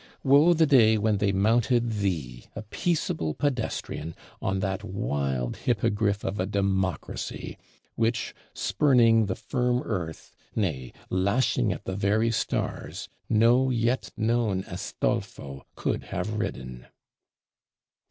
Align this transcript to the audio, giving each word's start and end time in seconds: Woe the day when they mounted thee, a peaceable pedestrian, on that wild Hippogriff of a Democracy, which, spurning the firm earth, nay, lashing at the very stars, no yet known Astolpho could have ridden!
Woe 0.23 0.55
the 0.55 0.65
day 0.65 0.97
when 0.97 1.17
they 1.19 1.31
mounted 1.31 1.91
thee, 1.99 2.45
a 2.55 2.63
peaceable 2.63 3.35
pedestrian, 3.35 4.15
on 4.41 4.57
that 4.59 4.83
wild 4.83 5.57
Hippogriff 5.57 6.23
of 6.23 6.39
a 6.39 6.47
Democracy, 6.47 7.55
which, 7.93 8.33
spurning 8.51 9.27
the 9.27 9.35
firm 9.35 9.83
earth, 9.83 10.33
nay, 10.55 10.91
lashing 11.11 11.71
at 11.71 11.83
the 11.85 11.95
very 11.95 12.31
stars, 12.31 13.09
no 13.29 13.69
yet 13.69 14.09
known 14.17 14.63
Astolpho 14.63 15.67
could 15.75 16.05
have 16.05 16.33
ridden! 16.33 16.87